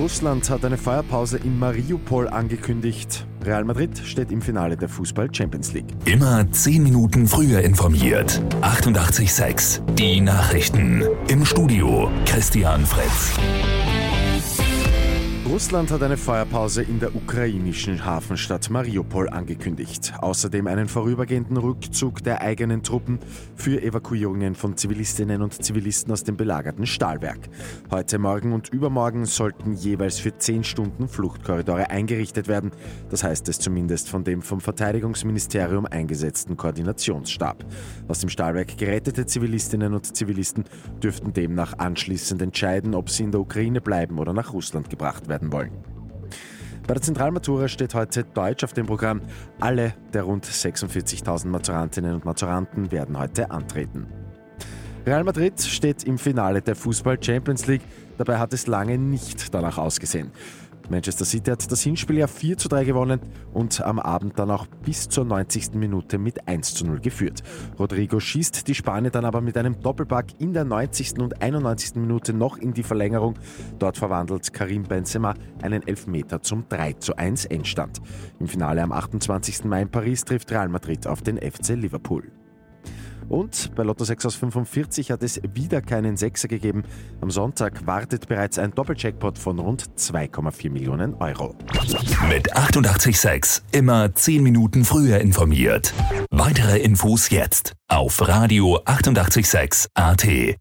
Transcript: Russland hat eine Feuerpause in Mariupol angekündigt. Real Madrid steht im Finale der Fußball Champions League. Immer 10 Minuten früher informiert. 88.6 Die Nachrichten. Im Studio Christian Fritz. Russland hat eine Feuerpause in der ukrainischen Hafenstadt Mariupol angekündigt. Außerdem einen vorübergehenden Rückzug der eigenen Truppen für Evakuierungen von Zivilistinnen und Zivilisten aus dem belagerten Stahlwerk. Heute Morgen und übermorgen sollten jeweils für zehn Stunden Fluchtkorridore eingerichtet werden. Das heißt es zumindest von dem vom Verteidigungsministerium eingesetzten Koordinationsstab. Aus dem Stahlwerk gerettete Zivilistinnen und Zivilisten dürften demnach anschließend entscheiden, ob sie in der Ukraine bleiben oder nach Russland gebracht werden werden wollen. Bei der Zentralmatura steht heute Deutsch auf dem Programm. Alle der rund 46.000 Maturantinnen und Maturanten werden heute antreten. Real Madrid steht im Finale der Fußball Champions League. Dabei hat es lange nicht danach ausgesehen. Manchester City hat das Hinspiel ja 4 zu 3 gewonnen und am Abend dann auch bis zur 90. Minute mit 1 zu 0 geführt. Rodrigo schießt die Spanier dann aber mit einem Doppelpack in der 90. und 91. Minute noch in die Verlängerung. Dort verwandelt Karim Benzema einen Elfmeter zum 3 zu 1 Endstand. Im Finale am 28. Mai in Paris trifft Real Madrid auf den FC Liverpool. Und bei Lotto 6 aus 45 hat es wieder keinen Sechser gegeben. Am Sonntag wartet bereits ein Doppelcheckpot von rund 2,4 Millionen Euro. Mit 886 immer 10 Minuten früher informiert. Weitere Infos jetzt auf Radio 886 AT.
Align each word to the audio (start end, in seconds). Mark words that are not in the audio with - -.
Russland 0.00 0.48
hat 0.48 0.64
eine 0.64 0.78
Feuerpause 0.78 1.36
in 1.36 1.58
Mariupol 1.58 2.26
angekündigt. 2.26 3.26
Real 3.44 3.64
Madrid 3.64 3.98
steht 3.98 4.32
im 4.32 4.40
Finale 4.40 4.74
der 4.74 4.88
Fußball 4.88 5.28
Champions 5.30 5.74
League. 5.74 5.88
Immer 6.06 6.50
10 6.50 6.82
Minuten 6.82 7.28
früher 7.28 7.60
informiert. 7.60 8.40
88.6 8.62 9.82
Die 9.96 10.22
Nachrichten. 10.22 11.04
Im 11.28 11.44
Studio 11.44 12.10
Christian 12.24 12.86
Fritz. 12.86 13.38
Russland 15.50 15.90
hat 15.90 16.00
eine 16.04 16.16
Feuerpause 16.16 16.80
in 16.80 17.00
der 17.00 17.12
ukrainischen 17.12 18.04
Hafenstadt 18.04 18.70
Mariupol 18.70 19.28
angekündigt. 19.28 20.12
Außerdem 20.20 20.68
einen 20.68 20.86
vorübergehenden 20.86 21.56
Rückzug 21.56 22.22
der 22.22 22.40
eigenen 22.40 22.84
Truppen 22.84 23.18
für 23.56 23.82
Evakuierungen 23.82 24.54
von 24.54 24.76
Zivilistinnen 24.76 25.42
und 25.42 25.60
Zivilisten 25.60 26.12
aus 26.12 26.22
dem 26.22 26.36
belagerten 26.36 26.86
Stahlwerk. 26.86 27.48
Heute 27.90 28.20
Morgen 28.20 28.52
und 28.52 28.68
übermorgen 28.68 29.24
sollten 29.24 29.74
jeweils 29.74 30.20
für 30.20 30.38
zehn 30.38 30.62
Stunden 30.62 31.08
Fluchtkorridore 31.08 31.90
eingerichtet 31.90 32.46
werden. 32.46 32.70
Das 33.10 33.24
heißt 33.24 33.48
es 33.48 33.58
zumindest 33.58 34.08
von 34.08 34.22
dem 34.22 34.42
vom 34.42 34.60
Verteidigungsministerium 34.60 35.84
eingesetzten 35.84 36.56
Koordinationsstab. 36.56 37.64
Aus 38.06 38.20
dem 38.20 38.28
Stahlwerk 38.28 38.78
gerettete 38.78 39.26
Zivilistinnen 39.26 39.94
und 39.94 40.16
Zivilisten 40.16 40.62
dürften 41.02 41.32
demnach 41.32 41.76
anschließend 41.76 42.40
entscheiden, 42.40 42.94
ob 42.94 43.10
sie 43.10 43.24
in 43.24 43.32
der 43.32 43.40
Ukraine 43.40 43.80
bleiben 43.80 44.20
oder 44.20 44.32
nach 44.32 44.52
Russland 44.52 44.88
gebracht 44.88 45.26
werden 45.28 45.39
werden 45.40 45.52
wollen. 45.52 45.70
Bei 46.86 46.94
der 46.94 47.02
Zentralmatura 47.02 47.68
steht 47.68 47.94
heute 47.94 48.24
Deutsch 48.24 48.64
auf 48.64 48.72
dem 48.72 48.86
Programm. 48.86 49.20
Alle 49.60 49.94
der 50.12 50.24
rund 50.24 50.44
46.000 50.44 51.46
Maturantinnen 51.46 52.14
und 52.14 52.24
Maturanten 52.24 52.90
werden 52.90 53.18
heute 53.18 53.50
antreten. 53.50 54.06
Real 55.06 55.24
Madrid 55.24 55.60
steht 55.60 56.04
im 56.04 56.18
Finale 56.18 56.60
der 56.60 56.76
Fußball 56.76 57.22
Champions 57.22 57.66
League. 57.66 57.82
Dabei 58.18 58.38
hat 58.38 58.52
es 58.52 58.66
lange 58.66 58.98
nicht 58.98 59.54
danach 59.54 59.78
ausgesehen. 59.78 60.30
Manchester 60.90 61.24
City 61.24 61.50
hat 61.50 61.70
das 61.70 61.82
Hinspiel 61.82 62.18
ja 62.18 62.26
4 62.26 62.58
zu 62.58 62.68
3 62.68 62.84
gewonnen 62.84 63.20
und 63.54 63.80
am 63.80 64.00
Abend 64.00 64.38
dann 64.38 64.50
auch 64.50 64.66
bis 64.66 65.08
zur 65.08 65.24
90. 65.24 65.74
Minute 65.74 66.18
mit 66.18 66.48
1 66.48 66.74
zu 66.74 66.84
0 66.84 67.00
geführt. 67.00 67.42
Rodrigo 67.78 68.18
schießt 68.18 68.66
die 68.66 68.74
Spanier 68.74 69.10
dann 69.10 69.24
aber 69.24 69.40
mit 69.40 69.56
einem 69.56 69.80
Doppelpack 69.80 70.40
in 70.40 70.52
der 70.52 70.64
90. 70.64 71.18
und 71.20 71.40
91. 71.40 71.94
Minute 71.94 72.32
noch 72.32 72.58
in 72.58 72.74
die 72.74 72.82
Verlängerung. 72.82 73.34
Dort 73.78 73.98
verwandelt 73.98 74.52
Karim 74.52 74.82
Benzema 74.82 75.34
einen 75.62 75.86
Elfmeter 75.86 76.42
zum 76.42 76.64
3 76.68 76.94
zu 76.94 77.16
1 77.16 77.44
Endstand. 77.46 78.00
Im 78.40 78.48
Finale 78.48 78.82
am 78.82 78.90
28. 78.90 79.64
Mai 79.64 79.82
in 79.82 79.90
Paris 79.90 80.24
trifft 80.24 80.50
Real 80.50 80.68
Madrid 80.68 81.06
auf 81.06 81.22
den 81.22 81.38
FC 81.38 81.76
Liverpool. 81.76 82.39
Und 83.30 83.74
bei 83.76 83.84
Lotto 83.84 84.04
6 84.04 84.26
aus 84.26 84.34
45 84.34 85.12
hat 85.12 85.22
es 85.22 85.40
wieder 85.54 85.80
keinen 85.80 86.16
Sechser 86.16 86.48
gegeben. 86.48 86.82
Am 87.20 87.30
Sonntag 87.30 87.86
wartet 87.86 88.26
bereits 88.26 88.58
ein 88.58 88.72
Doppelcheckpot 88.72 89.38
von 89.38 89.60
rund 89.60 89.84
2,4 89.96 90.70
Millionen 90.70 91.14
Euro. 91.14 91.54
Mit 92.28 92.54
886 92.56 93.62
immer 93.70 94.12
10 94.12 94.42
Minuten 94.42 94.84
früher 94.84 95.20
informiert. 95.20 95.94
Weitere 96.30 96.80
Infos 96.80 97.30
jetzt 97.30 97.74
auf 97.86 98.20
Radio 98.26 98.80
886 98.84 99.90
AT. 99.94 100.58